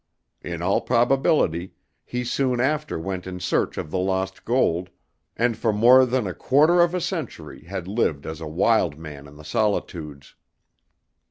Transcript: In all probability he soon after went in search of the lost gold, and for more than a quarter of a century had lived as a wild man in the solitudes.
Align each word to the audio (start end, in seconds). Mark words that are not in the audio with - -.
In 0.41 0.63
all 0.63 0.81
probability 0.81 1.75
he 2.03 2.23
soon 2.23 2.59
after 2.59 2.97
went 2.97 3.27
in 3.27 3.39
search 3.39 3.77
of 3.77 3.91
the 3.91 3.99
lost 3.99 4.45
gold, 4.45 4.89
and 5.37 5.55
for 5.55 5.71
more 5.71 6.07
than 6.07 6.25
a 6.25 6.33
quarter 6.33 6.81
of 6.81 6.95
a 6.95 6.99
century 6.99 7.65
had 7.65 7.87
lived 7.87 8.25
as 8.25 8.41
a 8.41 8.47
wild 8.47 8.97
man 8.97 9.27
in 9.27 9.35
the 9.35 9.45
solitudes. 9.45 10.33